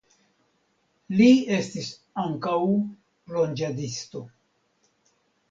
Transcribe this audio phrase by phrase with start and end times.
[1.19, 1.27] Li
[1.57, 1.89] estis
[2.23, 2.55] ankaŭ
[3.29, 4.25] plonĝadisto.